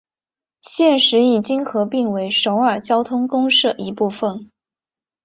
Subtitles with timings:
[0.61, 4.49] 现时已经合并为首尔交通公社一部分。